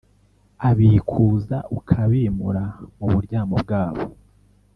[0.69, 2.63] abikuza ukabimura
[2.97, 4.05] mu buryamo bwabo;